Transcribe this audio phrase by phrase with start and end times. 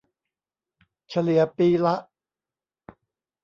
[1.09, 1.95] เฉลี่ยปีละ